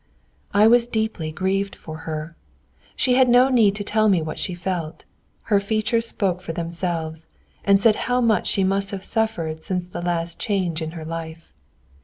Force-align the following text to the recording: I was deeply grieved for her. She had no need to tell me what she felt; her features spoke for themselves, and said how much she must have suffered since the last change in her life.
I 0.51 0.65
was 0.65 0.87
deeply 0.87 1.31
grieved 1.31 1.75
for 1.75 1.95
her. 2.09 2.35
She 2.95 3.13
had 3.17 3.29
no 3.29 3.49
need 3.49 3.75
to 3.75 3.83
tell 3.83 4.09
me 4.09 4.19
what 4.19 4.39
she 4.39 4.55
felt; 4.55 5.05
her 5.43 5.59
features 5.59 6.07
spoke 6.07 6.41
for 6.41 6.53
themselves, 6.53 7.27
and 7.63 7.79
said 7.79 7.95
how 8.09 8.19
much 8.19 8.47
she 8.47 8.63
must 8.63 8.89
have 8.89 9.03
suffered 9.03 9.63
since 9.63 9.87
the 9.87 10.01
last 10.01 10.39
change 10.39 10.81
in 10.81 10.93
her 10.93 11.05
life. 11.05 11.53